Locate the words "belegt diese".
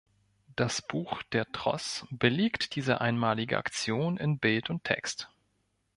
2.09-3.01